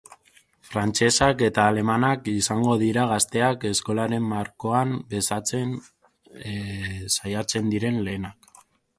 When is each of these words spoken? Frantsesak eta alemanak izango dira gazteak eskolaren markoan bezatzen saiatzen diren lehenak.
Frantsesak 0.67 1.41
eta 1.47 1.65
alemanak 1.73 2.29
izango 2.31 2.77
dira 2.83 3.03
gazteak 3.11 3.65
eskolaren 3.71 4.25
markoan 4.31 4.95
bezatzen 5.11 5.75
saiatzen 7.17 7.69
diren 7.75 8.01
lehenak. 8.09 8.51